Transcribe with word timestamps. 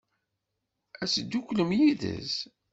Ad 1.03 1.09
tedduklem 1.13 1.71
yid-s? 1.79 2.33